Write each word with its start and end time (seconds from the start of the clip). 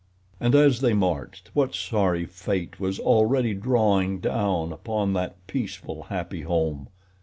And 0.39 0.55
as 0.55 0.81
they 0.81 0.93
marched 0.93 1.51
what 1.53 1.75
sorry 1.75 2.25
fate 2.25 2.79
was 2.79 2.99
already 2.99 3.53
drawing 3.53 4.19
down 4.19 4.73
upon 4.73 5.13
that 5.13 5.35
peaceful, 5.45 6.01
happy 6.09 6.41
home! 6.41 6.87